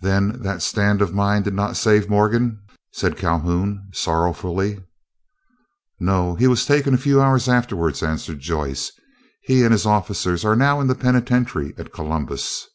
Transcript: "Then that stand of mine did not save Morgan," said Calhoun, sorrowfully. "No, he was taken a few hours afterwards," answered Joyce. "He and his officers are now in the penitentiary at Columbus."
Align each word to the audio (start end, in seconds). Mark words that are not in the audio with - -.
"Then 0.00 0.40
that 0.44 0.62
stand 0.62 1.02
of 1.02 1.12
mine 1.12 1.42
did 1.42 1.52
not 1.52 1.76
save 1.76 2.08
Morgan," 2.08 2.62
said 2.90 3.18
Calhoun, 3.18 3.90
sorrowfully. 3.92 4.82
"No, 6.00 6.36
he 6.36 6.46
was 6.46 6.64
taken 6.64 6.94
a 6.94 6.96
few 6.96 7.20
hours 7.20 7.50
afterwards," 7.50 8.02
answered 8.02 8.40
Joyce. 8.40 8.92
"He 9.42 9.62
and 9.62 9.72
his 9.72 9.84
officers 9.84 10.42
are 10.46 10.56
now 10.56 10.80
in 10.80 10.86
the 10.86 10.94
penitentiary 10.94 11.74
at 11.76 11.92
Columbus." 11.92 12.68